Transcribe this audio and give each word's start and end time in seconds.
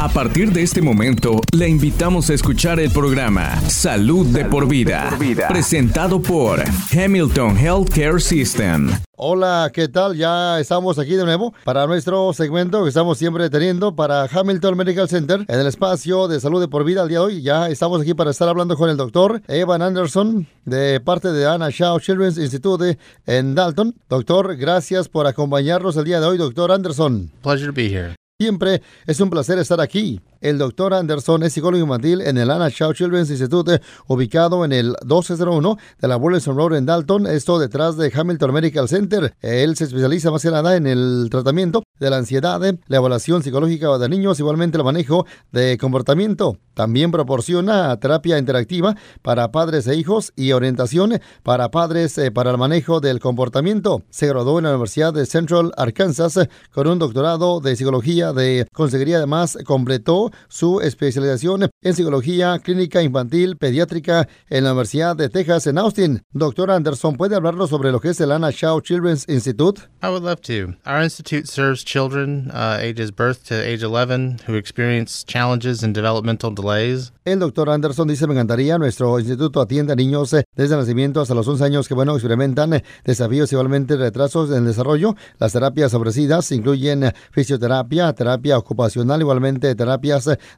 A 0.00 0.08
partir 0.08 0.52
de 0.52 0.62
este 0.62 0.80
momento, 0.80 1.40
le 1.50 1.68
invitamos 1.68 2.30
a 2.30 2.34
escuchar 2.34 2.78
el 2.78 2.88
programa 2.92 3.60
Salud, 3.62 4.26
de, 4.26 4.44
por 4.44 4.68
vida, 4.68 5.10
presentado 5.48 6.22
por 6.22 6.62
Hamilton 6.92 7.58
Healthcare 7.58 8.20
System. 8.20 8.92
Hola, 9.16 9.68
¿qué 9.74 9.88
tal? 9.88 10.16
Ya 10.16 10.60
estamos 10.60 11.00
aquí 11.00 11.16
de 11.16 11.24
nuevo 11.24 11.52
para 11.64 11.88
nuestro 11.88 12.32
segmento 12.32 12.84
que 12.84 12.90
estamos 12.90 13.18
siempre 13.18 13.50
teniendo 13.50 13.96
para 13.96 14.26
Hamilton 14.26 14.76
Medical 14.76 15.08
Center 15.08 15.44
en 15.48 15.58
el 15.58 15.66
espacio 15.66 16.28
de 16.28 16.38
salud 16.38 16.60
de 16.60 16.68
por 16.68 16.84
vida 16.84 17.02
al 17.02 17.08
día 17.08 17.18
de 17.18 17.24
hoy. 17.24 17.42
Ya 17.42 17.68
estamos 17.68 18.00
aquí 18.00 18.14
para 18.14 18.30
estar 18.30 18.48
hablando 18.48 18.76
con 18.76 18.90
el 18.90 18.96
doctor 18.96 19.42
Evan 19.48 19.82
Anderson 19.82 20.46
de 20.64 21.00
parte 21.00 21.32
de 21.32 21.44
Anna 21.44 21.70
Shaw 21.70 21.98
Children's 21.98 22.38
Institute 22.38 22.96
en 23.26 23.56
Dalton. 23.56 23.96
Doctor, 24.08 24.56
gracias 24.56 25.08
por 25.08 25.26
acompañarnos 25.26 25.96
el 25.96 26.04
día 26.04 26.20
de 26.20 26.26
hoy, 26.26 26.38
doctor 26.38 26.70
Anderson. 26.70 27.32
Pleasure 27.42 27.66
to 27.66 27.72
be 27.72 27.88
here. 27.88 28.14
Siempre 28.40 28.82
es 29.04 29.18
un 29.18 29.30
placer 29.30 29.58
estar 29.58 29.80
aquí. 29.80 30.20
El 30.40 30.56
doctor 30.56 30.94
Anderson 30.94 31.42
es 31.42 31.52
psicólogo 31.52 31.82
infantil 31.82 32.20
en 32.20 32.38
el 32.38 32.50
Anna 32.50 32.68
Shaw 32.68 32.92
Children's 32.92 33.30
Institute, 33.30 33.80
ubicado 34.06 34.64
en 34.64 34.72
el 34.72 34.94
1201 35.02 35.76
de 36.00 36.08
la 36.08 36.14
Burleson 36.14 36.56
Road 36.56 36.76
en 36.76 36.86
Dalton, 36.86 37.26
esto 37.26 37.58
detrás 37.58 37.96
de 37.96 38.12
Hamilton 38.14 38.52
Medical 38.52 38.88
Center. 38.88 39.34
Él 39.40 39.76
se 39.76 39.84
especializa 39.84 40.30
más 40.30 40.42
que 40.42 40.50
nada 40.50 40.76
en 40.76 40.86
el 40.86 41.26
tratamiento 41.28 41.82
de 41.98 42.10
la 42.10 42.18
ansiedad, 42.18 42.60
la 42.60 42.96
evaluación 42.96 43.42
psicológica 43.42 43.98
de 43.98 44.08
niños, 44.08 44.38
igualmente 44.38 44.78
el 44.78 44.84
manejo 44.84 45.26
de 45.50 45.76
comportamiento. 45.76 46.58
También 46.74 47.10
proporciona 47.10 47.98
terapia 47.98 48.38
interactiva 48.38 48.94
para 49.22 49.50
padres 49.50 49.88
e 49.88 49.96
hijos 49.96 50.32
y 50.36 50.52
orientación 50.52 51.20
para 51.42 51.72
padres 51.72 52.16
eh, 52.18 52.30
para 52.30 52.52
el 52.52 52.58
manejo 52.58 53.00
del 53.00 53.18
comportamiento. 53.18 54.02
Se 54.10 54.28
graduó 54.28 54.58
en 54.58 54.66
la 54.66 54.70
Universidad 54.70 55.12
de 55.12 55.26
Central 55.26 55.72
Arkansas 55.76 56.38
con 56.70 56.86
un 56.86 57.00
doctorado 57.00 57.58
de 57.58 57.74
psicología 57.74 58.32
de 58.32 58.68
consejería. 58.72 59.16
Además, 59.16 59.58
completó 59.64 60.27
su 60.48 60.80
especialización 60.80 61.70
en 61.82 61.94
psicología 61.94 62.58
clínica 62.58 63.02
infantil 63.02 63.56
pediátrica 63.56 64.28
en 64.48 64.64
la 64.64 64.72
Universidad 64.72 65.16
de 65.16 65.28
Texas 65.28 65.66
en 65.66 65.78
Austin. 65.78 66.22
Doctor 66.32 66.70
Anderson, 66.70 67.16
¿puede 67.16 67.36
hablarnos 67.36 67.70
sobre 67.70 67.92
lo 67.92 68.00
que 68.00 68.10
es 68.10 68.20
el 68.20 68.32
Anna 68.32 68.50
Shaw 68.50 68.80
Children's 68.80 69.24
Institute? 69.28 69.82
I 70.02 70.08
would 70.08 70.22
love 70.22 70.40
to. 70.42 70.74
Our 70.86 71.02
institute 71.02 71.46
serves 71.48 71.84
children 71.84 72.50
uh, 72.52 72.78
ages 72.80 73.10
birth 73.10 73.44
to 73.48 73.54
age 73.54 73.84
11 73.84 74.40
who 74.46 74.54
experience 74.54 75.24
challenges 75.24 75.82
and 75.82 75.94
developmental 75.94 76.54
delays. 76.54 77.12
El 77.24 77.40
doctor 77.40 77.68
Anderson 77.68 78.08
dice, 78.08 78.26
me 78.26 78.32
encantaría, 78.32 78.78
nuestro 78.78 79.18
instituto 79.18 79.60
atiende 79.60 79.92
a 79.92 79.96
niños 79.96 80.32
eh, 80.32 80.44
desde 80.56 80.74
el 80.74 80.80
nacimiento 80.80 81.20
hasta 81.20 81.34
los 81.34 81.46
11 81.46 81.64
años 81.64 81.88
que, 81.88 81.94
bueno, 81.94 82.14
experimentan 82.14 82.72
eh, 82.72 82.84
desafíos 83.04 83.52
igualmente 83.52 83.96
retrasos 83.96 84.50
en 84.50 84.58
el 84.58 84.64
desarrollo. 84.66 85.14
Las 85.38 85.52
terapias 85.52 85.92
ofrecidas 85.92 86.50
incluyen 86.52 87.04
eh, 87.04 87.12
fisioterapia, 87.30 88.12
terapia 88.14 88.56
ocupacional, 88.56 89.20
igualmente 89.20 89.74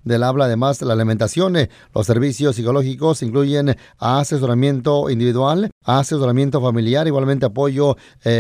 del 0.05 0.23
habla, 0.23 0.45
además 0.47 0.81
la 0.83 0.93
alimentación. 0.93 1.57
Los 1.95 2.07
servicios 2.07 2.57
psicológicos 2.57 3.23
incluyen 3.23 3.77
asesoramiento 3.99 5.11
individual, 5.11 5.71
asesoramiento 5.85 6.61
familiar, 6.61 7.07
igualmente 7.07 7.47
apoyo 7.47 7.97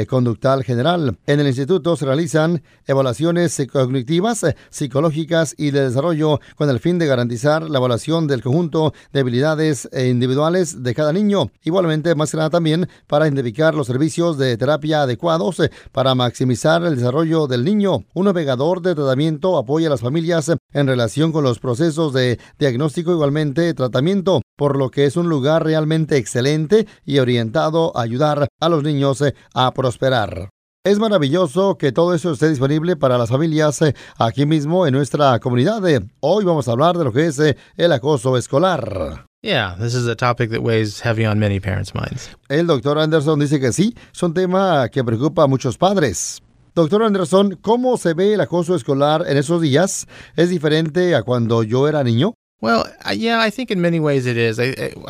conductal 0.09 0.63
general. 0.63 1.19
En 1.27 1.41
el 1.41 1.47
instituto 1.47 1.97
se 1.97 2.05
realizan 2.05 2.63
evaluaciones 2.87 3.61
cognitivas, 3.73 4.45
psicológicas 4.69 5.55
y 5.57 5.71
de 5.71 5.89
desarrollo 5.89 6.41
con 6.57 6.69
el 6.69 6.81
fin 6.81 6.99
de 6.99 7.07
garantizar 7.07 7.69
la 7.69 7.79
evaluación 7.79 8.27
del 8.27 8.43
conjunto 8.43 8.93
de 9.13 9.21
habilidades 9.21 9.89
individuales 9.93 10.83
de 10.83 10.95
cada 10.95 11.13
niño. 11.13 11.51
Igualmente, 11.63 12.15
más 12.15 12.31
que 12.31 12.37
nada 12.37 12.51
también 12.51 12.89
para 13.07 13.27
identificar 13.27 13.75
los 13.75 13.87
servicios 13.87 14.39
de 14.39 14.57
terapia 14.57 15.03
adecuados 15.03 15.61
eh, 15.61 15.71
para 15.93 16.15
maximizar 16.15 16.85
el 16.85 16.97
desarrollo 16.97 17.47
del 17.47 17.65
niño. 17.65 18.05
Un 18.15 18.27
navegador 18.27 18.83
de 18.83 18.95
tratamiento 18.95 19.57
apoya 19.57 19.89
a 19.89 19.91
las 19.91 20.01
familias 20.01 20.53
en 20.73 20.87
relación 20.87 21.33
con 21.33 21.45
los 21.45 21.59
procesos 21.59 22.13
de 22.13 22.39
diagnóstico, 22.59 23.13
igualmente 23.13 23.75
tratamiento, 23.75 24.43
por 24.57 24.77
lo 24.77 24.91
que 24.91 25.07
es 25.07 25.17
un 25.17 25.29
lugar 25.29 25.65
realmente 25.65 26.17
excelente 26.17 26.87
y 27.05 27.19
orientado 27.19 27.30
a 27.39 28.03
ayudar 28.03 28.49
a 28.61 28.69
los 28.69 28.83
niños 28.83 29.21
eh, 29.23 29.35
a 29.55 29.73
prosperar. 29.73 30.49
Es 30.85 30.99
maravilloso 30.99 31.77
que 31.77 31.93
todo 31.93 32.15
eso 32.15 32.33
esté 32.33 32.49
disponible 32.49 32.97
para 32.97 33.19
las 33.19 33.29
familias 33.29 33.83
eh, 33.83 33.95
aquí 34.19 34.47
mismo 34.47 34.87
en 34.87 34.95
nuestra 34.95 35.39
comunidad. 35.39 35.83
Hoy 36.21 36.45
vamos 36.45 36.69
a 36.69 36.73
hablar 36.73 36.97
de 36.97 37.05
lo 37.05 37.13
que 37.13 37.27
es 37.27 37.39
eh, 37.39 37.57
el 37.77 37.93
acoso 37.93 38.37
escolar. 38.37 39.27
Yeah, 39.43 39.77
this 39.79 39.95
is 39.95 40.07
a 40.07 40.17
topic 40.17 40.51
that 40.51 40.63
weighs 40.63 41.01
heavy 41.01 41.27
on 41.27 41.39
many 41.39 41.61
parents' 41.61 41.95
minds. 41.95 42.31
El 42.49 42.67
doctor 42.67 42.99
Anderson 42.99 43.39
dice 43.39 43.61
que 43.61 43.73
sí, 43.73 43.95
es 44.13 44.23
un 44.23 44.35
tema 44.35 44.89
que 44.89 45.05
preocupa 45.05 45.45
a 45.45 45.47
muchos 45.47 45.79
padres. 45.79 46.43
Doctor 46.75 47.03
Anderson, 47.03 47.59
¿cómo 47.61 47.97
se 47.97 48.15
ve 48.15 48.35
el 48.35 48.41
acoso 48.41 48.75
escolar 48.75 49.25
en 49.27 49.37
esos 49.37 49.61
días? 49.61 50.07
¿Es 50.37 50.51
diferente 50.51 51.15
a 51.15 51.23
cuando 51.23 51.63
yo 51.63 51.89
era 51.89 52.05
niño? 52.05 52.35
Well, 52.63 52.85
yeah, 53.17 53.41
I 53.41 53.51
think 53.51 53.71
in 53.71 53.81
many 53.81 53.99
ways 53.99 54.27
it 54.27 54.37
is. 54.37 54.59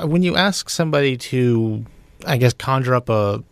when 0.04 0.22
you 0.22 0.36
ask 0.36 0.70
somebody 0.70 1.16
to, 1.30 1.84
I 2.26 2.36
guess, 2.36 2.52
conjure 2.52 2.94
up 2.94 3.08
a 3.08 3.42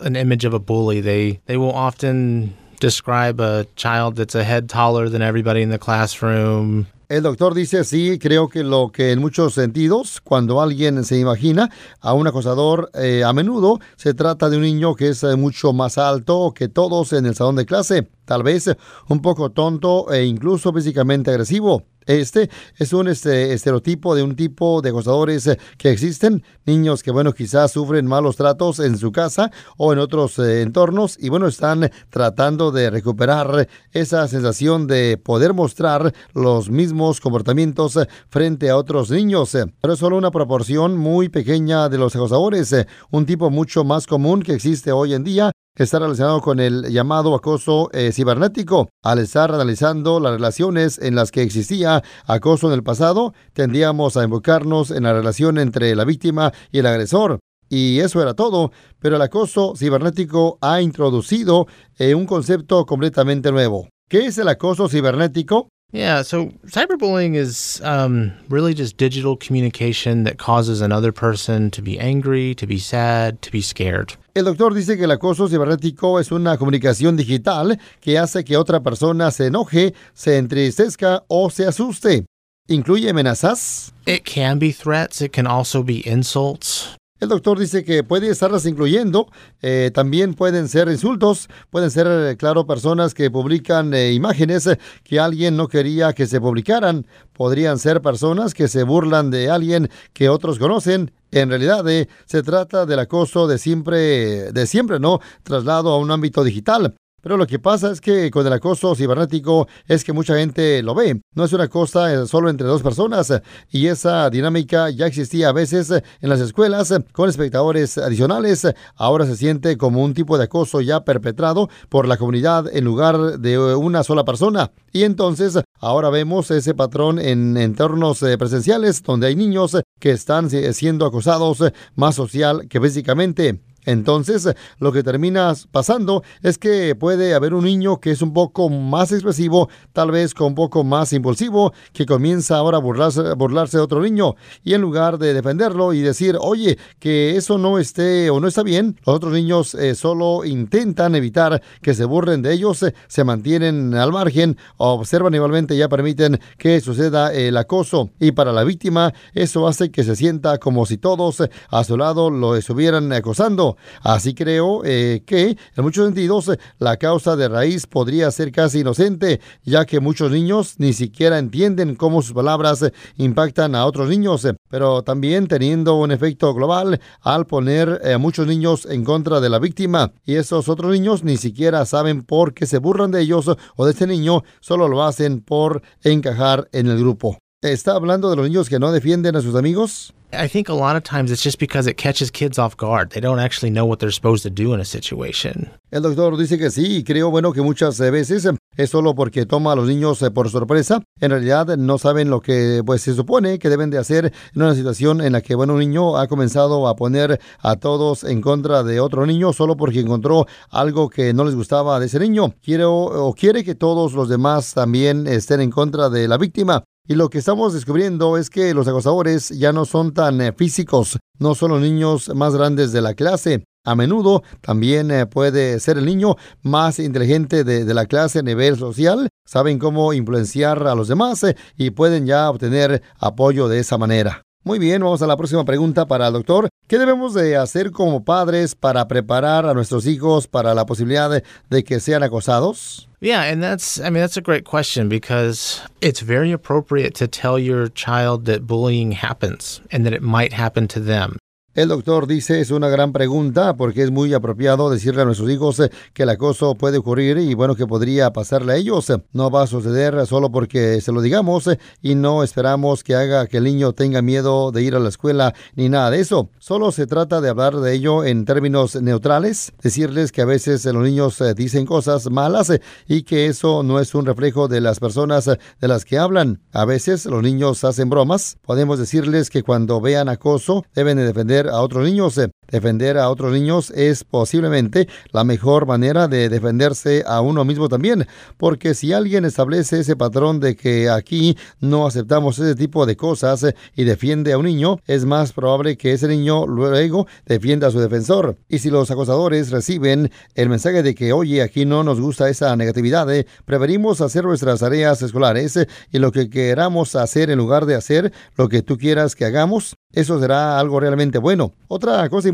an 0.00 0.16
image 0.16 0.44
of 0.44 0.54
a 0.54 0.58
bully. 0.58 1.00
They 1.00 1.40
they 1.46 1.56
will 1.56 1.72
often 1.72 2.54
describe 2.80 3.40
a 3.40 3.66
child 3.76 4.16
that's 4.16 4.34
a 4.34 4.44
head 4.44 4.68
taller 4.68 5.08
than 5.08 5.22
everybody 5.22 5.62
in 5.62 5.70
the 5.70 5.78
classroom. 5.78 6.86
El 7.08 7.22
doctor 7.22 7.54
dice, 7.54 7.84
sí, 7.84 8.18
creo 8.18 8.48
que 8.48 8.62
lo 8.62 8.90
que 8.92 9.12
en 9.12 9.20
muchos 9.20 9.54
sentidos, 9.54 10.20
cuando 10.20 10.60
alguien 10.60 11.02
se 11.04 11.18
imagina 11.18 11.70
a 12.02 12.12
un 12.12 12.26
acosador, 12.26 12.90
eh, 12.92 13.24
a 13.24 13.32
menudo 13.32 13.80
se 13.96 14.12
trata 14.12 14.50
de 14.50 14.58
un 14.58 14.62
niño 14.62 14.94
que 14.94 15.08
es 15.08 15.22
eh, 15.22 15.34
mucho 15.36 15.72
más 15.72 15.96
alto 15.96 16.52
que 16.54 16.68
todos 16.68 17.14
en 17.14 17.24
el 17.24 17.34
salón 17.34 17.56
de 17.56 17.64
clase, 17.64 18.08
tal 18.28 18.42
vez 18.42 18.70
un 19.08 19.20
poco 19.20 19.50
tonto 19.50 20.12
e 20.12 20.24
incluso 20.26 20.70
físicamente 20.72 21.30
agresivo. 21.30 21.84
Este 22.08 22.48
es 22.78 22.94
un 22.94 23.06
este, 23.08 23.52
estereotipo 23.52 24.14
de 24.14 24.22
un 24.22 24.34
tipo 24.34 24.80
de 24.80 24.88
acosadores 24.88 25.46
eh, 25.46 25.58
que 25.76 25.90
existen, 25.90 26.42
niños 26.64 27.02
que, 27.02 27.10
bueno, 27.10 27.34
quizás 27.34 27.72
sufren 27.72 28.06
malos 28.06 28.36
tratos 28.36 28.80
en 28.80 28.96
su 28.96 29.12
casa 29.12 29.50
o 29.76 29.92
en 29.92 29.98
otros 29.98 30.38
eh, 30.38 30.62
entornos 30.62 31.18
y, 31.20 31.28
bueno, 31.28 31.46
están 31.46 31.90
tratando 32.08 32.70
de 32.70 32.88
recuperar 32.88 33.68
esa 33.92 34.26
sensación 34.26 34.86
de 34.86 35.18
poder 35.18 35.52
mostrar 35.52 36.14
los 36.32 36.70
mismos 36.70 37.20
comportamientos 37.20 37.96
eh, 37.96 38.08
frente 38.30 38.70
a 38.70 38.78
otros 38.78 39.10
niños. 39.10 39.54
Pero 39.78 39.92
es 39.92 39.98
solo 39.98 40.16
una 40.16 40.30
proporción 40.30 40.96
muy 40.96 41.28
pequeña 41.28 41.90
de 41.90 41.98
los 41.98 42.16
acosadores, 42.16 42.74
un 43.10 43.26
tipo 43.26 43.50
mucho 43.50 43.84
más 43.84 44.06
común 44.06 44.42
que 44.42 44.54
existe 44.54 44.92
hoy 44.92 45.12
en 45.12 45.24
día 45.24 45.52
está 45.78 45.98
relacionado 45.98 46.40
con 46.40 46.60
el 46.60 46.90
llamado 46.90 47.34
acoso 47.34 47.88
eh, 47.92 48.12
cibernético. 48.12 48.90
Al 49.02 49.18
estar 49.18 49.52
analizando 49.52 50.20
las 50.20 50.32
relaciones 50.32 50.98
en 50.98 51.14
las 51.14 51.30
que 51.30 51.42
existía 51.42 52.02
acoso 52.26 52.68
en 52.68 52.74
el 52.74 52.82
pasado, 52.82 53.32
tendíamos 53.52 54.16
a 54.16 54.24
enfocarnos 54.24 54.90
en 54.90 55.04
la 55.04 55.12
relación 55.12 55.58
entre 55.58 55.94
la 55.94 56.04
víctima 56.04 56.52
y 56.72 56.80
el 56.80 56.86
agresor. 56.86 57.38
Y 57.68 58.00
eso 58.00 58.22
era 58.22 58.34
todo, 58.34 58.72
pero 58.98 59.16
el 59.16 59.22
acoso 59.22 59.74
cibernético 59.76 60.58
ha 60.60 60.80
introducido 60.80 61.66
eh, 61.98 62.14
un 62.14 62.26
concepto 62.26 62.86
completamente 62.86 63.52
nuevo. 63.52 63.88
¿Qué 64.08 64.26
es 64.26 64.38
el 64.38 64.48
acoso 64.48 64.88
cibernético? 64.88 65.68
Yeah, 65.92 66.20
so 66.20 66.52
cyberbullying 66.66 67.34
is 67.34 67.80
um, 67.82 68.32
really 68.50 68.74
just 68.74 68.98
digital 68.98 69.38
communication 69.38 70.24
that 70.24 70.36
causes 70.36 70.82
another 70.82 71.12
person 71.12 71.70
to 71.70 71.80
be 71.80 71.98
angry, 71.98 72.54
to 72.56 72.66
be 72.66 72.78
sad, 72.78 73.40
to 73.40 73.50
be 73.50 73.62
scared. 73.62 74.14
El 74.34 74.44
doctor 74.44 74.74
dice 74.74 74.98
que 74.98 75.04
el 75.04 75.10
acoso 75.10 75.48
cibernético 75.48 76.20
es 76.20 76.30
una 76.30 76.58
comunicación 76.58 77.16
digital 77.16 77.78
que 78.02 78.18
hace 78.18 78.44
que 78.44 78.58
otra 78.58 78.80
persona 78.80 79.30
se 79.30 79.46
enoje, 79.46 79.94
se 80.12 80.36
entristezca 80.36 81.24
o 81.26 81.48
se 81.48 81.66
asuste. 81.66 82.26
¿Incluye 82.68 83.08
amenazas? 83.08 83.94
It 84.06 84.26
can 84.26 84.58
be 84.58 84.72
threats, 84.72 85.22
it 85.22 85.32
can 85.32 85.46
also 85.46 85.82
be 85.82 86.02
insults. 86.06 86.98
El 87.20 87.28
doctor 87.28 87.58
dice 87.58 87.82
que 87.82 88.04
puede 88.04 88.30
estarlas 88.30 88.64
incluyendo, 88.64 89.26
eh, 89.60 89.90
también 89.92 90.34
pueden 90.34 90.68
ser 90.68 90.88
insultos, 90.88 91.48
pueden 91.68 91.90
ser, 91.90 92.06
eh, 92.06 92.36
claro, 92.36 92.64
personas 92.64 93.12
que 93.12 93.28
publican 93.28 93.92
eh, 93.92 94.12
imágenes 94.12 94.68
que 95.02 95.18
alguien 95.18 95.56
no 95.56 95.66
quería 95.66 96.12
que 96.12 96.26
se 96.26 96.40
publicaran, 96.40 97.08
podrían 97.32 97.80
ser 97.80 98.02
personas 98.02 98.54
que 98.54 98.68
se 98.68 98.84
burlan 98.84 99.32
de 99.32 99.50
alguien 99.50 99.90
que 100.12 100.28
otros 100.28 100.60
conocen. 100.60 101.10
En 101.32 101.48
realidad, 101.48 101.84
se 102.24 102.42
trata 102.42 102.86
del 102.86 103.00
acoso 103.00 103.48
de 103.48 103.58
siempre, 103.58 104.52
de 104.52 104.66
siempre, 104.66 105.00
¿no? 105.00 105.20
Traslado 105.42 105.90
a 105.90 105.98
un 105.98 106.10
ámbito 106.10 106.44
digital. 106.44 106.94
Pero 107.20 107.36
lo 107.36 107.46
que 107.46 107.58
pasa 107.58 107.90
es 107.90 108.00
que 108.00 108.30
con 108.30 108.46
el 108.46 108.52
acoso 108.52 108.94
cibernético 108.94 109.66
es 109.86 110.04
que 110.04 110.12
mucha 110.12 110.36
gente 110.36 110.82
lo 110.82 110.94
ve. 110.94 111.20
No 111.34 111.44
es 111.44 111.52
una 111.52 111.68
cosa 111.68 112.12
eh, 112.12 112.26
solo 112.26 112.48
entre 112.48 112.66
dos 112.66 112.82
personas 112.82 113.32
y 113.70 113.86
esa 113.86 114.30
dinámica 114.30 114.90
ya 114.90 115.06
existía 115.06 115.48
a 115.48 115.52
veces 115.52 115.90
en 115.90 116.28
las 116.28 116.40
escuelas 116.40 116.94
con 117.12 117.28
espectadores 117.28 117.98
adicionales. 117.98 118.66
Ahora 118.94 119.26
se 119.26 119.36
siente 119.36 119.76
como 119.76 120.04
un 120.04 120.14
tipo 120.14 120.38
de 120.38 120.44
acoso 120.44 120.80
ya 120.80 121.04
perpetrado 121.04 121.68
por 121.88 122.06
la 122.06 122.16
comunidad 122.16 122.66
en 122.74 122.84
lugar 122.84 123.38
de 123.38 123.58
una 123.58 124.04
sola 124.04 124.24
persona. 124.24 124.70
Y 124.92 125.02
entonces 125.02 125.58
ahora 125.80 126.10
vemos 126.10 126.50
ese 126.50 126.74
patrón 126.74 127.18
en 127.18 127.56
entornos 127.56 128.22
eh, 128.22 128.38
presenciales 128.38 129.02
donde 129.02 129.26
hay 129.26 129.36
niños 129.36 129.76
que 129.98 130.10
están 130.10 130.50
siendo 130.50 131.06
acosados 131.06 131.64
más 131.96 132.14
social 132.14 132.68
que 132.68 132.80
físicamente. 132.80 133.60
Entonces, 133.88 134.54
lo 134.80 134.92
que 134.92 135.02
termina 135.02 135.54
pasando 135.72 136.22
es 136.42 136.58
que 136.58 136.94
puede 136.94 137.32
haber 137.32 137.54
un 137.54 137.64
niño 137.64 138.00
que 138.00 138.10
es 138.10 138.20
un 138.20 138.34
poco 138.34 138.68
más 138.68 139.12
expresivo, 139.12 139.70
tal 139.94 140.10
vez 140.10 140.34
con 140.34 140.48
un 140.48 140.54
poco 140.54 140.84
más 140.84 141.14
impulsivo, 141.14 141.72
que 141.94 142.04
comienza 142.04 142.58
ahora 142.58 142.76
a 142.76 142.80
burlarse, 142.80 143.32
burlarse 143.32 143.78
de 143.78 143.82
otro 143.82 144.02
niño 144.02 144.34
y 144.62 144.74
en 144.74 144.82
lugar 144.82 145.16
de 145.16 145.32
defenderlo 145.32 145.94
y 145.94 146.02
decir, 146.02 146.36
oye, 146.38 146.76
que 146.98 147.36
eso 147.36 147.56
no 147.56 147.78
esté 147.78 148.28
o 148.28 148.40
no 148.40 148.48
está 148.48 148.62
bien, 148.62 149.00
los 149.06 149.16
otros 149.16 149.32
niños 149.32 149.74
eh, 149.74 149.94
solo 149.94 150.44
intentan 150.44 151.14
evitar 151.14 151.62
que 151.80 151.94
se 151.94 152.04
burlen 152.04 152.42
de 152.42 152.52
ellos, 152.52 152.82
eh, 152.82 152.94
se 153.06 153.24
mantienen 153.24 153.94
al 153.94 154.12
margen, 154.12 154.58
observan 154.76 155.34
igualmente 155.34 155.74
y 155.74 155.78
ya 155.78 155.88
permiten 155.88 156.38
que 156.58 156.78
suceda 156.82 157.32
el 157.32 157.56
acoso 157.56 158.10
y 158.20 158.32
para 158.32 158.52
la 158.52 158.64
víctima 158.64 159.14
eso 159.32 159.66
hace 159.66 159.90
que 159.90 160.04
se 160.04 160.14
sienta 160.14 160.58
como 160.58 160.84
si 160.84 160.98
todos 160.98 161.40
eh, 161.40 161.50
a 161.70 161.84
su 161.84 161.96
lado 161.96 162.28
lo 162.28 162.54
estuvieran 162.54 163.10
acosando. 163.14 163.77
Así 164.02 164.34
creo 164.34 164.82
que 164.82 165.56
en 165.76 165.84
muchos 165.84 166.06
sentidos 166.06 166.50
la 166.78 166.96
causa 166.96 167.36
de 167.36 167.48
raíz 167.48 167.86
podría 167.86 168.30
ser 168.30 168.52
casi 168.52 168.80
inocente, 168.80 169.40
ya 169.64 169.84
que 169.84 170.00
muchos 170.00 170.30
niños 170.30 170.74
ni 170.78 170.92
siquiera 170.92 171.38
entienden 171.38 171.94
cómo 171.94 172.22
sus 172.22 172.32
palabras 172.32 172.84
impactan 173.16 173.74
a 173.74 173.86
otros 173.86 174.08
niños, 174.08 174.46
pero 174.68 175.02
también 175.02 175.46
teniendo 175.46 175.96
un 175.96 176.12
efecto 176.12 176.54
global 176.54 177.00
al 177.20 177.46
poner 177.46 178.00
a 178.06 178.18
muchos 178.18 178.46
niños 178.46 178.86
en 178.86 179.04
contra 179.04 179.40
de 179.40 179.48
la 179.48 179.58
víctima 179.58 180.12
y 180.24 180.36
esos 180.36 180.68
otros 180.68 180.92
niños 180.92 181.24
ni 181.24 181.36
siquiera 181.36 181.84
saben 181.86 182.22
por 182.22 182.54
qué 182.54 182.66
se 182.66 182.78
burlan 182.78 183.10
de 183.10 183.22
ellos 183.22 183.50
o 183.76 183.84
de 183.84 183.92
este 183.92 184.06
niño, 184.06 184.42
solo 184.60 184.88
lo 184.88 185.02
hacen 185.02 185.40
por 185.40 185.82
encajar 186.02 186.68
en 186.72 186.88
el 186.88 186.98
grupo. 186.98 187.38
¿Está 187.60 187.96
hablando 187.96 188.30
de 188.30 188.36
los 188.36 188.46
niños 188.48 188.68
que 188.68 188.78
no 188.78 188.92
defienden 188.92 189.34
a 189.34 189.40
sus 189.40 189.56
amigos? 189.56 190.14
I 190.32 190.46
think 190.46 190.68
a 190.68 190.74
lot 190.74 190.94
of 190.94 191.02
times 191.02 191.32
it's 191.32 191.42
just 191.42 191.58
because 191.58 191.90
it 191.90 191.96
catches 191.96 192.30
kids 192.30 192.56
off 192.56 192.76
guard. 192.76 193.10
They 193.10 193.20
don't 193.20 193.40
actually 193.40 193.72
know 193.72 193.84
what 193.84 193.98
they're 193.98 194.12
supposed 194.12 194.44
to 194.44 194.50
do 194.50 194.74
in 194.74 194.80
a 194.80 194.84
situation. 194.84 195.68
El 195.90 196.02
doctor 196.02 196.36
dice 196.36 196.56
que 196.56 196.70
sí, 196.70 196.98
y 196.98 197.02
creo 197.02 197.32
bueno 197.32 197.52
que 197.52 197.60
muchas 197.60 197.98
veces 197.98 198.48
es 198.76 198.90
solo 198.90 199.16
porque 199.16 199.44
toma 199.44 199.72
a 199.72 199.74
los 199.74 199.88
niños 199.88 200.22
eh, 200.22 200.30
por 200.30 200.48
sorpresa. 200.50 201.02
En 201.20 201.32
realidad 201.32 201.76
no 201.76 201.98
saben 201.98 202.30
lo 202.30 202.40
que 202.40 202.82
pues 202.86 203.02
se 203.02 203.14
supone 203.14 203.58
que 203.58 203.70
deben 203.70 203.90
de 203.90 203.98
hacer 203.98 204.32
en 204.54 204.62
una 204.62 204.76
situación 204.76 205.20
en 205.20 205.32
la 205.32 205.40
que 205.40 205.56
bueno 205.56 205.72
un 205.72 205.80
niño 205.80 206.16
ha 206.16 206.28
comenzado 206.28 206.86
a 206.86 206.94
poner 206.94 207.40
a 207.58 207.74
todos 207.74 208.22
en 208.22 208.40
contra 208.40 208.84
de 208.84 209.00
otro 209.00 209.26
niño 209.26 209.52
solo 209.52 209.76
porque 209.76 209.98
encontró 209.98 210.46
algo 210.70 211.10
que 211.10 211.34
no 211.34 211.44
les 211.44 211.56
gustaba 211.56 211.98
de 211.98 212.06
ese 212.06 212.20
niño. 212.20 212.54
Quiere 212.62 212.84
o 212.84 213.34
quiere 213.36 213.64
que 213.64 213.74
todos 213.74 214.12
los 214.12 214.28
demás 214.28 214.74
también 214.74 215.26
estén 215.26 215.60
en 215.60 215.72
contra 215.72 216.08
de 216.08 216.28
la 216.28 216.38
víctima. 216.38 216.84
Y 217.10 217.14
lo 217.14 217.30
que 217.30 217.38
estamos 217.38 217.72
descubriendo 217.72 218.36
es 218.36 218.50
que 218.50 218.74
los 218.74 218.86
acosadores 218.86 219.48
ya 219.48 219.72
no 219.72 219.86
son 219.86 220.12
tan 220.12 220.42
eh, 220.42 220.52
físicos, 220.52 221.18
no 221.38 221.54
son 221.54 221.70
los 221.70 221.80
niños 221.80 222.30
más 222.34 222.54
grandes 222.54 222.92
de 222.92 223.00
la 223.00 223.14
clase. 223.14 223.64
A 223.86 223.94
menudo 223.94 224.42
también 224.60 225.10
eh, 225.10 225.24
puede 225.24 225.80
ser 225.80 225.96
el 225.96 226.04
niño 226.04 226.36
más 226.60 226.98
inteligente 226.98 227.64
de, 227.64 227.94
la 227.94 228.04
clase 228.04 228.40
a 228.40 228.42
nivel 228.42 228.76
social. 228.76 229.30
Saben 229.46 229.78
cómo 229.78 230.12
influenciar 230.12 230.86
a 230.86 230.94
los 230.94 231.08
demás 231.08 231.42
eh, 231.44 231.56
y 231.78 231.92
pueden 231.92 232.26
ya 232.26 232.50
obtener 232.50 233.02
apoyo 233.18 233.68
de 233.68 233.78
esa 233.78 233.96
manera. 233.96 234.42
Muy 234.64 234.78
bien, 234.78 235.02
vamos 235.02 235.22
a 235.22 235.26
la 235.26 235.36
próxima 235.36 235.64
pregunta 235.64 236.06
para 236.06 236.26
el 236.26 236.32
doctor. 236.32 236.68
¿Qué 236.88 236.98
debemos 236.98 237.32
de 237.32 237.56
hacer 237.56 237.90
como 237.90 238.24
padres 238.24 238.74
para 238.74 239.06
preparar 239.06 239.66
a 239.66 239.72
nuestros 239.72 240.06
hijos 240.06 240.46
para 240.46 240.74
la 240.74 240.84
posibilidad 240.84 241.42
de 241.70 241.84
que 241.84 242.00
sean 242.00 242.22
acosados? 242.22 243.08
Yeah, 243.20 243.42
and 243.50 243.62
that's, 243.62 243.98
I 243.98 244.10
mean, 244.10 244.20
that's 244.20 244.36
a 244.36 244.42
great 244.42 244.64
question 244.64 245.08
because 245.08 245.80
it's 246.00 246.20
very 246.20 246.52
appropriate 246.52 247.14
to 247.16 247.26
tell 247.26 247.58
your 247.58 247.88
child 247.88 248.44
that 248.46 248.66
bullying 248.66 249.12
happens 249.12 249.80
and 249.90 250.04
that 250.04 250.12
it 250.12 250.22
might 250.22 250.52
happen 250.52 250.86
to 250.88 251.00
them. 251.00 251.38
El 251.78 251.90
doctor 251.90 252.26
dice 252.26 252.60
es 252.60 252.72
una 252.72 252.88
gran 252.88 253.12
pregunta 253.12 253.76
porque 253.76 254.02
es 254.02 254.10
muy 254.10 254.34
apropiado 254.34 254.90
decirle 254.90 255.22
a 255.22 255.24
nuestros 255.24 255.48
hijos 255.48 255.78
eh, 255.78 255.92
que 256.12 256.24
el 256.24 256.28
acoso 256.30 256.74
puede 256.74 256.98
ocurrir 256.98 257.38
y 257.38 257.54
bueno 257.54 257.76
que 257.76 257.86
podría 257.86 258.32
pasarle 258.32 258.72
a 258.72 258.76
ellos. 258.76 259.12
No 259.32 259.48
va 259.48 259.62
a 259.62 259.68
suceder 259.68 260.26
solo 260.26 260.50
porque 260.50 261.00
se 261.00 261.12
lo 261.12 261.20
digamos 261.20 261.68
eh, 261.68 261.78
y 262.02 262.16
no 262.16 262.42
esperamos 262.42 263.04
que 263.04 263.14
haga 263.14 263.46
que 263.46 263.58
el 263.58 263.62
niño 263.62 263.92
tenga 263.92 264.22
miedo 264.22 264.72
de 264.72 264.82
ir 264.82 264.96
a 264.96 264.98
la 264.98 265.08
escuela 265.08 265.54
ni 265.76 265.88
nada 265.88 266.10
de 266.10 266.18
eso. 266.18 266.50
Solo 266.58 266.90
se 266.90 267.06
trata 267.06 267.40
de 267.40 267.48
hablar 267.48 267.76
de 267.76 267.94
ello 267.94 268.24
en 268.24 268.44
términos 268.44 269.00
neutrales, 269.00 269.72
decirles 269.80 270.32
que 270.32 270.42
a 270.42 270.46
veces 270.46 270.84
los 270.84 271.04
niños 271.04 271.40
eh, 271.40 271.54
dicen 271.54 271.86
cosas 271.86 272.28
malas 272.28 272.72
y 273.06 273.22
que 273.22 273.46
eso 273.46 273.84
no 273.84 274.00
es 274.00 274.16
un 274.16 274.26
reflejo 274.26 274.66
de 274.66 274.80
las 274.80 274.98
personas 274.98 275.44
de 275.44 275.88
las 275.88 276.04
que 276.04 276.18
hablan. 276.18 276.60
A 276.72 276.84
veces 276.84 277.24
los 277.26 277.40
niños 277.40 277.84
hacen 277.84 278.10
bromas. 278.10 278.58
Podemos 278.62 278.98
decirles 278.98 279.48
que 279.48 279.62
cuando 279.62 280.00
vean 280.00 280.28
acoso 280.28 280.84
deben 280.92 281.18
de 281.18 281.24
defender 281.24 281.67
a 281.68 281.80
otros 281.80 282.04
niños. 282.04 282.38
Defender 282.70 283.18
a 283.18 283.30
otros 283.30 283.52
niños 283.52 283.90
es 283.90 284.24
posiblemente 284.24 285.08
la 285.32 285.44
mejor 285.44 285.86
manera 285.86 286.28
de 286.28 286.48
defenderse 286.48 287.24
a 287.26 287.40
uno 287.40 287.64
mismo 287.64 287.88
también, 287.88 288.26
porque 288.56 288.94
si 288.94 289.12
alguien 289.12 289.44
establece 289.44 290.00
ese 290.00 290.16
patrón 290.16 290.60
de 290.60 290.76
que 290.76 291.08
aquí 291.08 291.56
no 291.80 292.06
aceptamos 292.06 292.58
ese 292.58 292.74
tipo 292.74 293.06
de 293.06 293.16
cosas 293.16 293.66
y 293.96 294.04
defiende 294.04 294.52
a 294.52 294.58
un 294.58 294.66
niño, 294.66 294.98
es 295.06 295.24
más 295.24 295.52
probable 295.52 295.96
que 295.96 296.12
ese 296.12 296.28
niño 296.28 296.66
luego 296.66 297.26
defienda 297.46 297.88
a 297.88 297.90
su 297.90 298.00
defensor. 298.00 298.56
Y 298.68 298.78
si 298.80 298.90
los 298.90 299.10
acosadores 299.10 299.70
reciben 299.70 300.30
el 300.54 300.68
mensaje 300.68 301.02
de 301.02 301.14
que, 301.14 301.32
oye, 301.32 301.62
aquí 301.62 301.86
no 301.86 302.04
nos 302.04 302.20
gusta 302.20 302.48
esa 302.48 302.74
negatividad, 302.76 303.32
eh, 303.34 303.46
preferimos 303.64 304.20
hacer 304.20 304.44
nuestras 304.44 304.80
tareas 304.80 305.22
escolares 305.22 305.78
y 306.10 306.18
lo 306.18 306.32
que 306.32 306.50
queramos 306.50 307.16
hacer 307.16 307.50
en 307.50 307.58
lugar 307.58 307.86
de 307.86 307.94
hacer 307.94 308.32
lo 308.56 308.68
que 308.68 308.82
tú 308.82 308.98
quieras 308.98 309.34
que 309.34 309.44
hagamos, 309.44 309.96
eso 310.12 310.40
será 310.40 310.78
algo 310.78 311.00
realmente 311.00 311.38
bueno. 311.38 311.72
Otra 311.88 312.28
cosa 312.28 312.48